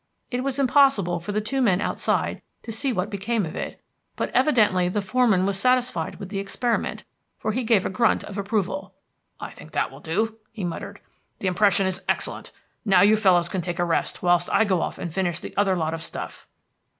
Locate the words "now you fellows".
12.83-13.47